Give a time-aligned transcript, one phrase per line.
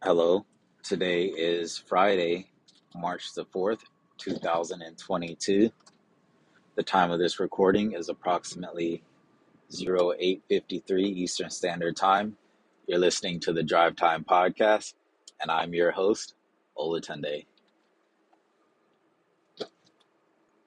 [0.00, 0.46] Hello.
[0.84, 2.50] Today is Friday,
[2.94, 3.80] March the 4th,
[4.18, 5.72] 2022.
[6.76, 9.02] The time of this recording is approximately
[9.72, 12.36] 0853 Eastern Standard Time.
[12.86, 14.94] You're listening to the Drive Time Podcast,
[15.40, 16.34] and I'm your host,
[16.78, 17.46] Olatunde.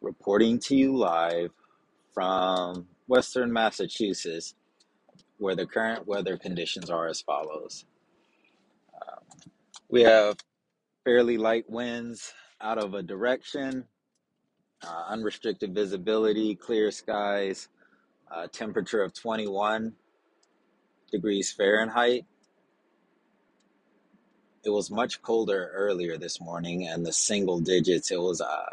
[0.01, 1.51] Reporting to you live
[2.13, 4.55] from Western Massachusetts,
[5.37, 7.85] where the current weather conditions are as follows.
[9.91, 10.37] We have
[11.03, 13.87] fairly light winds out of a direction,
[14.87, 17.67] uh, unrestricted visibility, clear skies,
[18.33, 19.93] uh, temperature of 21
[21.11, 22.25] degrees Fahrenheit.
[24.63, 28.69] It was much colder earlier this morning, and the single digits, it was uh,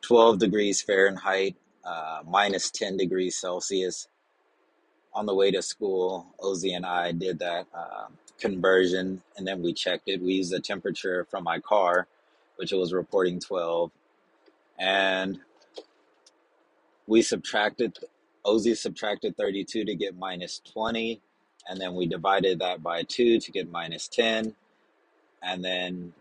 [0.00, 1.54] 12 degrees Fahrenheit,
[1.84, 4.08] uh, minus 10 degrees Celsius.
[5.12, 8.06] On the way to school, Ozzy and I did that uh,
[8.38, 10.20] conversion, and then we checked it.
[10.20, 12.06] We used the temperature from my car,
[12.56, 13.90] which it was reporting 12,
[14.78, 15.38] and
[17.06, 17.98] we subtracted,
[18.44, 21.20] Ozzy subtracted 32 to get minus 20,
[21.68, 24.54] and then we divided that by 2 to get minus 10,
[25.42, 26.12] and then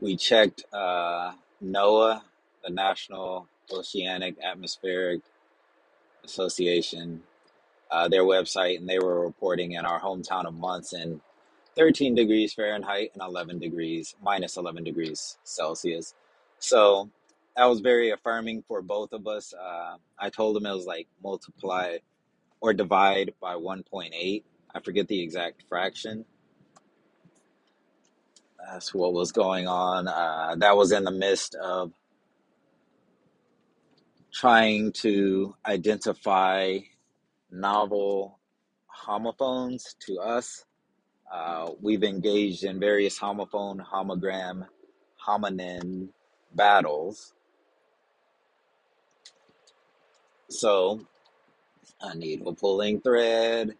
[0.00, 2.22] we checked uh, NOAA,
[2.64, 5.22] the National Oceanic Atmospheric
[6.24, 7.22] Association,
[7.90, 11.20] uh, their website, and they were reporting in our hometown of Monson
[11.76, 16.14] 13 degrees Fahrenheit and 11 degrees, minus 11 degrees Celsius.
[16.58, 17.10] So
[17.56, 19.52] that was very affirming for both of us.
[19.54, 21.98] Uh, I told them it was like multiply
[22.60, 24.42] or divide by 1.8.
[24.74, 26.24] I forget the exact fraction.
[28.58, 30.08] That's what was going on.
[30.08, 31.92] Uh, that was in the midst of
[34.32, 36.78] trying to identify
[37.50, 38.38] novel
[38.86, 40.64] homophones to us.
[41.32, 44.66] Uh, we've engaged in various homophone, homogram,
[45.26, 46.08] hominin
[46.54, 47.34] battles.
[50.48, 51.00] So
[52.00, 53.74] I need a pulling thread.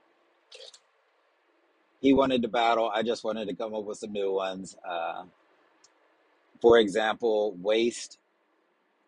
[2.00, 2.91] He wanted to battle.
[2.93, 4.77] I just wanted to come up with some new ones.
[4.88, 5.25] Uh,
[6.60, 8.19] for example, waste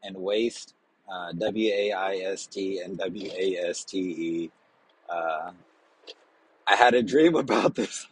[0.02, 0.74] and waste,
[1.10, 4.50] uh, W A I S T and W A S T E.
[5.08, 5.52] Uh,
[6.66, 8.06] I had a dream about this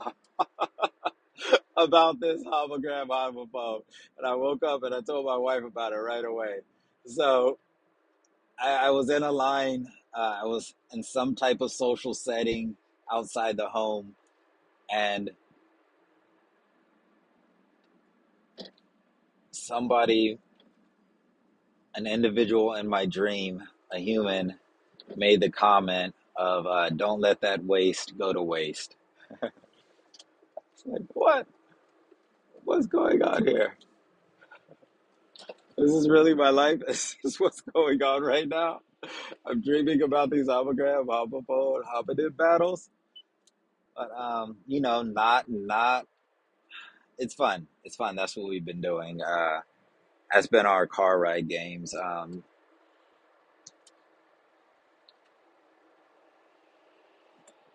[1.76, 3.82] about this hologram homophone,
[4.18, 6.60] and I woke up and I told my wife about it right away.
[7.06, 7.58] So
[8.58, 9.88] I, I was in a line.
[10.14, 12.76] Uh, I was in some type of social setting
[13.12, 14.14] outside the home,
[14.90, 15.30] and
[19.50, 20.38] somebody,
[21.96, 24.54] an individual in my dream, a human,
[25.16, 28.96] made the comment of uh, "Don't let that waste go to waste."
[30.74, 31.46] It's like what?
[32.64, 33.76] What's going on here?
[35.78, 36.80] This is really my life.
[36.86, 38.80] This is what's going on right now.
[39.46, 42.90] I'm dreaming about these hologram, homophone, hominid battles,
[43.96, 46.06] but um, you know, not not.
[47.18, 47.66] It's fun.
[47.84, 48.16] It's fun.
[48.16, 49.22] That's what we've been doing.
[49.22, 49.60] Uh,
[50.30, 51.94] has been our car ride games.
[51.94, 52.44] Um,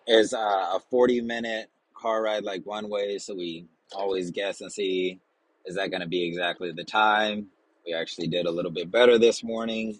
[0.07, 4.71] is uh, a 40 minute car ride like one way, so we always guess and
[4.71, 5.19] see
[5.65, 7.47] is that going to be exactly the time.
[7.85, 9.99] We actually did a little bit better this morning.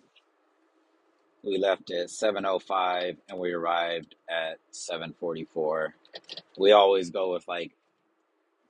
[1.43, 5.93] We left at 7:05 and we arrived at 7:44.
[6.59, 7.71] We always go with like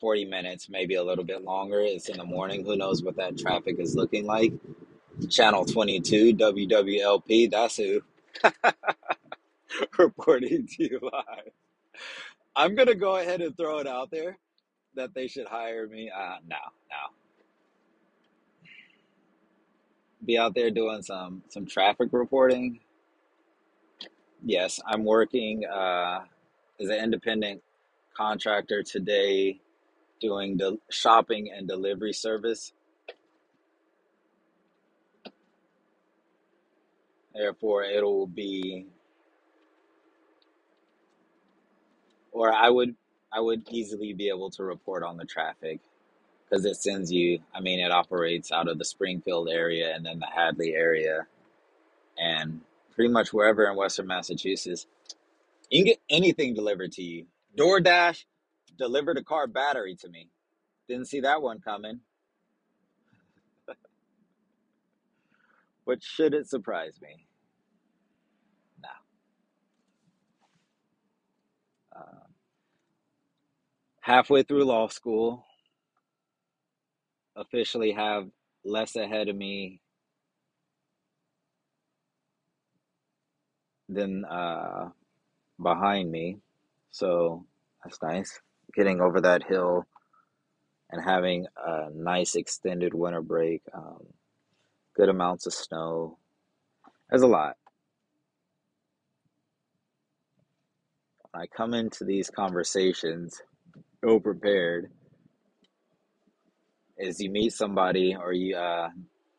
[0.02, 1.82] 40 minutes, maybe a little bit longer.
[1.82, 2.66] It's in the morning.
[2.66, 4.54] Who knows what that traffic is looking like?
[5.30, 7.52] Channel 22, WWLP.
[7.52, 8.02] That's who
[10.00, 11.54] reporting to you live.
[12.56, 14.38] I'm gonna go ahead and throw it out there
[14.96, 16.12] that they should hire me.
[16.12, 16.58] Uh, no,
[16.90, 17.16] no.
[20.26, 22.80] Be out there doing some some traffic reporting.
[24.44, 26.22] Yes, I'm working uh,
[26.80, 27.62] as an independent
[28.16, 29.62] contractor today,
[30.22, 32.72] doing the shopping and delivery service.
[37.34, 38.88] Therefore, it'll be,
[42.32, 42.96] or I would,
[43.34, 45.80] I would easily be able to report on the traffic
[46.50, 47.40] because it sends you.
[47.56, 51.28] I mean, it operates out of the Springfield area and then the Hadley area,
[52.18, 52.62] and
[52.94, 54.86] pretty much wherever in Western Massachusetts,
[55.70, 57.26] you can get anything delivered to you.
[57.58, 58.26] DoorDash
[58.78, 60.30] delivered a car battery to me.
[60.88, 62.02] Didn't see that one coming,
[65.86, 67.28] but should it surprise me?
[68.84, 68.90] No.
[72.02, 72.28] Uh,
[74.02, 75.46] halfway through law school,
[77.36, 78.28] officially have
[78.66, 79.82] less ahead of me
[83.90, 84.90] than uh,
[85.62, 86.40] behind me.
[86.92, 87.46] So
[87.84, 88.40] that's nice.
[88.76, 89.86] Getting over that hill
[90.92, 94.06] and having a nice extended winter break, um,
[94.96, 96.18] good amounts of snow.
[97.10, 97.58] There's a lot.
[101.34, 103.42] I come into these conversations
[104.04, 104.92] ill prepared,
[106.98, 108.90] is you meet somebody or you uh,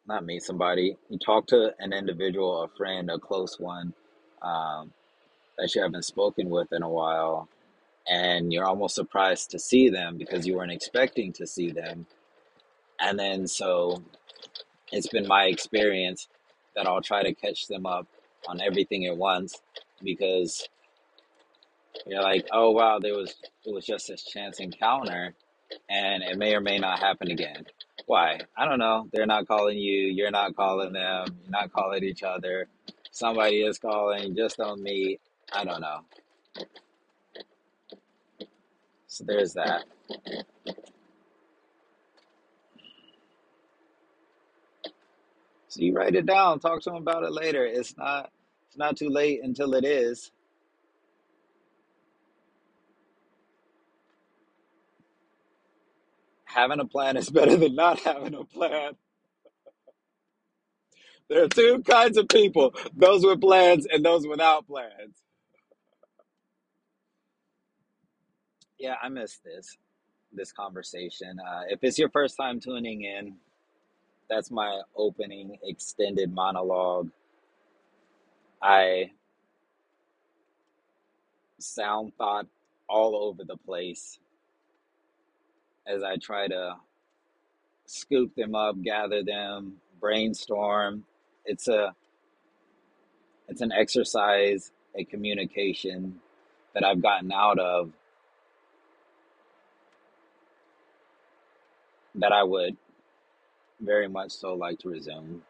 [0.06, 3.92] not meet somebody, you talk to an individual, a friend, a close one
[4.40, 4.92] um,
[5.58, 7.48] that you haven't spoken with in a while,
[8.08, 12.06] and you're almost surprised to see them because you weren't expecting to see them.
[13.00, 14.02] And then so
[14.90, 16.28] it's been my experience
[16.74, 18.06] that I'll try to catch them up
[18.48, 19.60] on everything at once
[20.02, 20.68] because
[22.06, 23.34] you're like, oh wow, there was
[23.64, 25.34] it was just this chance encounter
[25.88, 27.64] and it may or may not happen again.
[28.06, 28.40] Why?
[28.56, 29.08] I don't know.
[29.12, 32.66] They're not calling you, you're not calling them, you're not calling each other.
[33.10, 35.18] Somebody is calling, just on me.
[35.52, 36.00] I don't know.
[39.12, 39.84] So there's that.
[45.68, 47.66] So you write it down, talk to them about it later.
[47.66, 48.30] It's not
[48.68, 50.32] it's not too late until it is.
[56.44, 58.94] Having a plan is better than not having a plan.
[61.28, 65.16] There are two kinds of people, those with plans and those without plans.
[68.82, 69.78] Yeah, I miss this
[70.34, 71.38] this conversation.
[71.40, 73.36] Uh, if it's your first time tuning in,
[74.30, 77.10] that's my opening extended monologue.
[78.62, 79.12] I
[81.60, 82.46] sound thought
[82.88, 84.18] all over the place
[85.86, 86.76] as I try to
[87.86, 91.04] scoop them up, gather them, brainstorm.
[91.46, 91.94] It's a
[93.48, 96.20] it's an exercise, a communication
[96.74, 97.92] that I've gotten out of
[102.16, 102.76] that I would
[103.80, 105.42] very much so like to resume.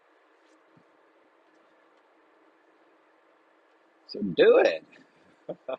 [4.08, 4.84] So do it.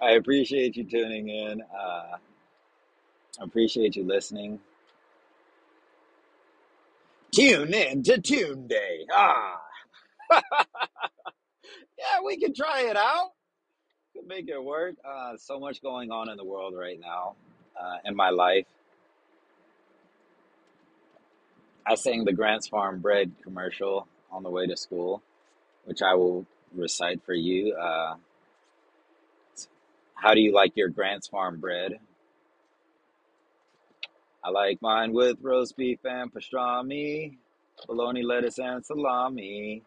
[0.00, 1.62] I appreciate you tuning in.
[1.62, 2.16] Uh,
[3.40, 4.60] I appreciate you listening.
[7.32, 9.06] Tune in to Tune Day.
[9.12, 9.60] Ah,
[10.32, 13.30] yeah, we can try it out.
[14.16, 14.96] Could make it work.
[15.04, 17.36] Uh, so much going on in the world right now.
[17.80, 18.66] Uh, in my life,
[21.86, 25.22] I sang the Grants Farm bread commercial on the way to school,
[25.84, 27.74] which I will recite for you.
[27.74, 28.16] Uh,
[30.14, 31.98] how do you like your Grants Farm bread?
[34.44, 37.36] I like mine with roast beef and pastrami,
[37.86, 39.82] bologna, lettuce, and salami,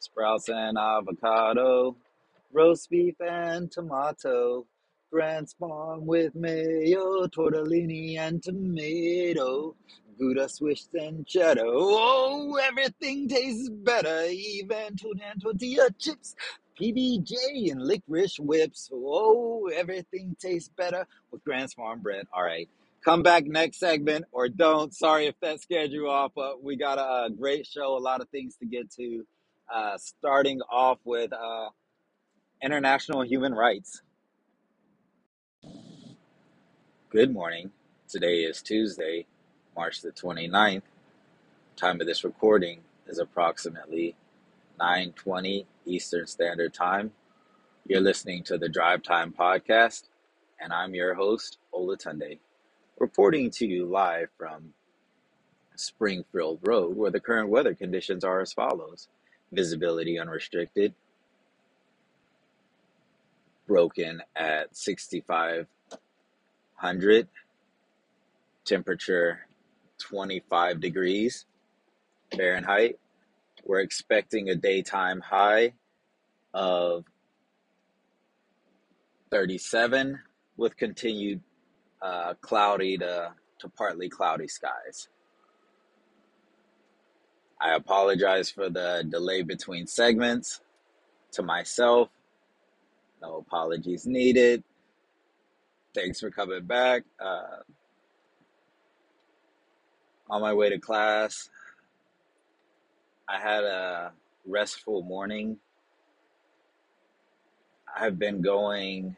[0.00, 1.96] sprouts and avocado,
[2.52, 4.66] roast beef and tomato,
[5.12, 9.76] Grant's Farm with mayo, tortellini and tomato,
[10.18, 11.66] Gouda, Swiss, and cheddar.
[11.66, 16.34] Oh, everything tastes better, even tuna and tortilla chips,
[16.80, 18.88] PBJ and licorice whips.
[18.90, 22.26] Oh, everything tastes better with Grant's Farm bread.
[22.32, 22.70] All right.
[23.04, 24.94] Come back next segment or don't.
[24.94, 28.28] Sorry if that scared you off, but we got a, great show, a lot of
[28.30, 29.26] things to get to.
[29.72, 31.68] Uh, starting off with uh,
[32.62, 34.00] international human rights.
[37.12, 37.72] Good morning.
[38.08, 39.26] Today is Tuesday,
[39.76, 40.80] March the 29th.
[41.76, 44.16] Time of this recording is approximately
[44.80, 47.12] 9:20 Eastern Standard Time.
[47.86, 50.08] You're listening to the Drive Time podcast,
[50.58, 52.38] and I'm your host, Olatunde,
[52.98, 54.72] reporting to you live from
[55.76, 59.08] Springfield Road, where the current weather conditions are as follows:
[59.50, 60.94] visibility unrestricted,
[63.66, 64.74] broken at
[66.82, 67.28] 6500,
[68.64, 69.46] temperature
[70.00, 71.46] 25 degrees
[72.36, 72.98] Fahrenheit.
[73.64, 75.74] We're expecting a daytime high
[76.52, 77.04] of
[79.30, 80.18] 37
[80.56, 81.40] with continued
[82.02, 85.08] uh, cloudy to, to partly cloudy skies.
[87.60, 90.60] I apologize for the delay between segments.
[91.34, 92.08] To myself,
[93.22, 94.64] no apologies needed.
[95.94, 97.02] Thanks for coming back.
[97.20, 97.62] Uh,
[100.30, 101.50] on my way to class,
[103.28, 104.12] I had a
[104.46, 105.58] restful morning.
[107.94, 109.16] I've been going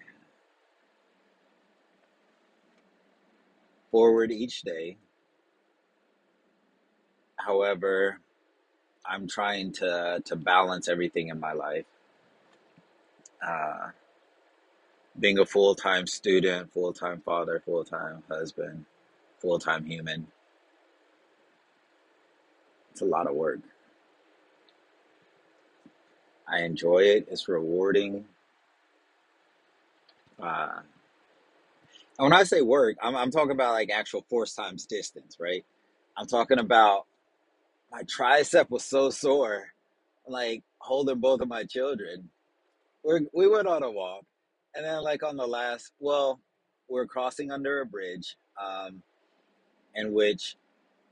[3.92, 4.96] forward each day.
[7.36, 8.18] However,
[9.06, 11.84] I'm trying to to balance everything in my life.
[13.46, 13.90] Uh,
[15.18, 18.84] being a full time student, full time father, full time husband,
[19.38, 20.26] full time human.
[22.92, 23.60] It's a lot of work.
[26.46, 27.26] I enjoy it.
[27.30, 28.26] It's rewarding.
[30.40, 30.80] Uh,
[32.18, 35.64] and when I say work, I'm, I'm talking about like actual force times distance, right?
[36.16, 37.06] I'm talking about
[37.90, 39.68] my tricep was so sore,
[40.28, 42.30] like holding both of my children.
[43.04, 44.24] We we went on a walk,
[44.74, 46.40] and then like on the last, well,
[46.88, 49.02] we're crossing under a bridge, um,
[49.94, 50.56] in which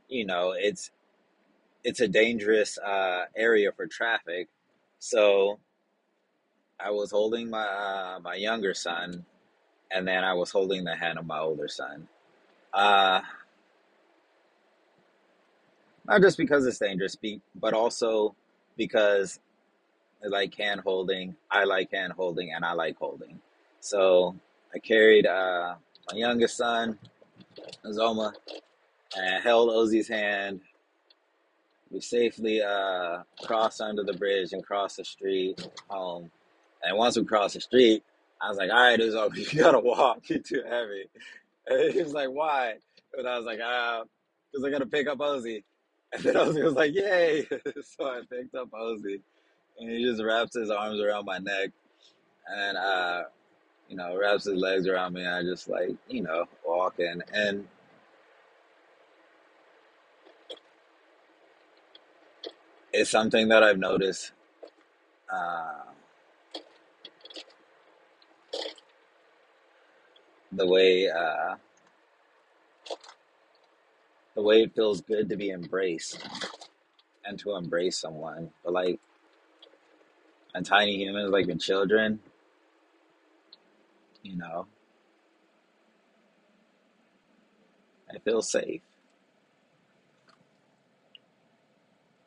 [0.09, 0.91] you know it's
[1.85, 4.49] it's a dangerous uh, area for traffic.
[4.99, 5.59] So
[6.79, 9.25] I was holding my uh, my younger son,
[9.91, 12.09] and then I was holding the hand of my older son.
[12.73, 13.21] Uh,
[16.07, 17.17] not just because it's dangerous,
[17.55, 18.35] but also
[18.77, 19.39] because
[20.25, 21.37] like hand holding.
[21.51, 23.41] I like hand holding, and I like holding.
[23.83, 24.37] So
[24.73, 25.75] I carried uh,
[26.09, 27.01] my youngest son,
[27.85, 28.33] Zoma,
[29.17, 30.61] and I held Ozzy's hand.
[31.91, 36.31] We safely uh, crossed under the bridge and crossed the street home.
[36.85, 38.05] And once we crossed the street,
[38.41, 40.21] I was like, "All right, Uzo, you gotta walk.
[40.29, 41.07] You're too heavy."
[41.67, 42.77] And he was like, "Why?"
[43.19, 44.05] And I was like, "Ah,
[44.53, 45.65] because I gotta pick up Ozzy."
[46.15, 49.21] And then Ozzy was like, "Yay!" so I picked up Ozzy,
[49.81, 51.71] and he just wraps his arms around my neck,
[52.47, 53.23] and uh,
[53.93, 55.27] you know, wraps his legs around me.
[55.27, 57.69] I just like, you know, walking, and
[62.91, 64.33] it's something that I've noticed.
[65.31, 65.83] Uh,
[70.53, 71.57] the way uh,
[74.35, 76.27] the way it feels good to be embraced
[77.27, 79.01] and to embrace someone, but like
[80.55, 82.21] and tiny humans, like in children,
[84.23, 84.67] you know,
[88.15, 88.83] I feel safe,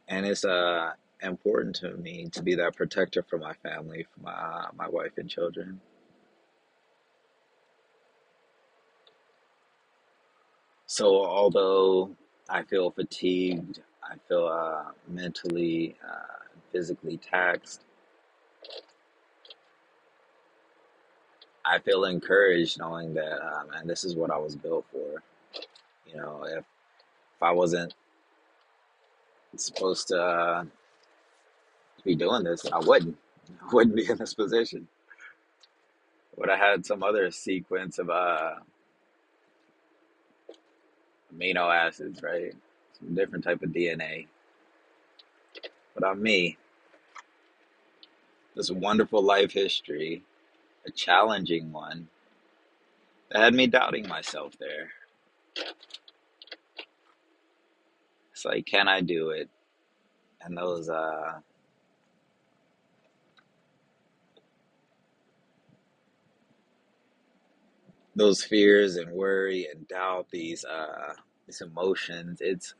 [0.07, 4.31] and it's uh important to me to be that protector for my family, for my
[4.33, 5.81] uh, my wife and children.
[10.87, 12.15] So although
[12.49, 17.84] I feel fatigued, I feel uh, mentally, uh, physically taxed.
[21.65, 25.23] I feel encouraged knowing that, uh, man, this is what I was built for.
[26.07, 27.93] You know, if if I wasn't
[29.55, 30.63] supposed to uh,
[32.03, 33.17] be doing this, I wouldn't.
[33.61, 34.87] I wouldn't be in this position.
[36.37, 38.55] Would have had some other sequence of uh,
[41.35, 42.53] amino acids, right?
[42.99, 44.27] Some different type of DNA.
[45.93, 46.57] But I'm me.
[48.55, 50.23] This wonderful life history,
[50.87, 52.07] a challenging one,
[53.31, 54.91] that had me doubting myself there.
[58.31, 59.49] It's like, can I do it?
[60.41, 61.39] And those uh
[68.15, 71.13] those fears and worry and doubt, these uh
[71.47, 72.75] these emotions, it's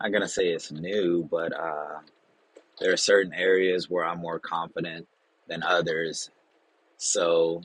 [0.00, 2.00] I'm not gonna say it's new, but uh
[2.80, 5.06] there are certain areas where I'm more confident
[5.48, 6.30] than others.
[6.96, 7.62] So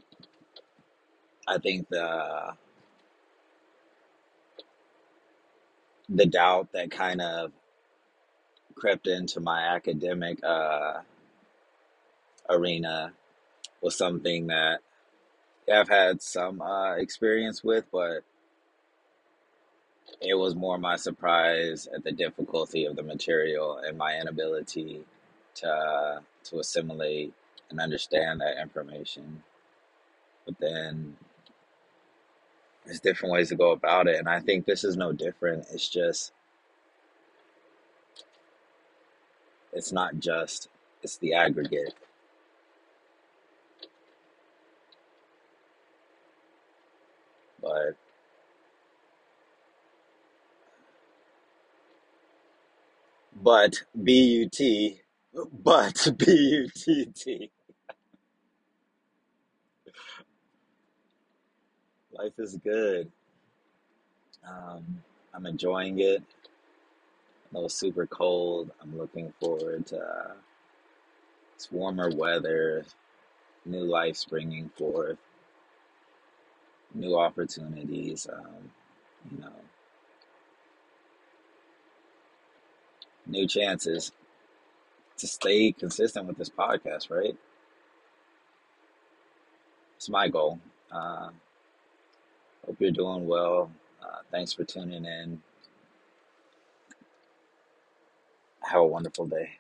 [1.48, 2.54] I think the
[6.10, 7.52] the doubt that kind of
[8.76, 11.02] crept into my academic uh,
[12.50, 13.14] arena
[13.82, 14.80] was something that
[15.72, 18.24] I've had some uh, experience with, but
[20.22, 25.04] it was more my surprise at the difficulty of the material and my inability
[25.56, 27.34] to to assimilate
[27.70, 29.44] and understand that information.
[30.46, 31.18] But then
[32.86, 35.68] there's different ways to go about it, and I think this is no different.
[35.74, 36.34] It's just
[39.74, 40.70] it's not just
[41.04, 41.96] it's the aggregate,
[47.62, 47.96] but
[53.50, 55.02] but B U T,
[55.52, 57.52] but B U T T.
[62.14, 63.12] Life is good.
[64.48, 65.04] Um,
[65.34, 66.24] I'm enjoying it.
[67.56, 70.34] It's super cold, I'm looking forward to uh,
[71.56, 72.86] it's warmer weather,
[73.66, 75.18] new life springing forth.
[76.96, 78.72] new opportunities, um,
[79.32, 79.54] you know,
[83.30, 84.12] new chances
[85.18, 87.38] to stay consistent with this podcast, right?
[89.98, 90.60] It's my goal.
[90.92, 91.30] Uh,
[92.66, 93.72] hope you're doing well.
[94.02, 95.42] Uh, thanks for tuning in.
[98.64, 99.59] Have a wonderful day.